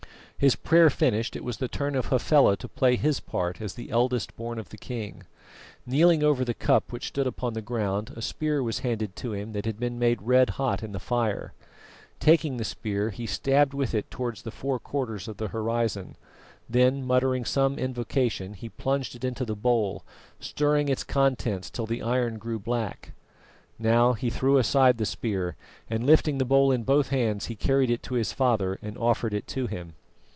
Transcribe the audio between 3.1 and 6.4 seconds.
part as the eldest born of the king. Kneeling